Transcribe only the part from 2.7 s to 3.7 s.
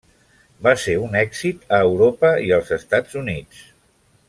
Estats Units.